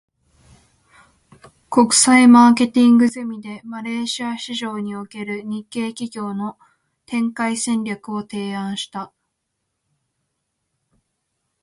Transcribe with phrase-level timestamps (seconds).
[1.69, 6.57] 国際マーケティングゼミで、マレーシア市場における日系企業の
[7.05, 9.13] 展開戦略を提案した。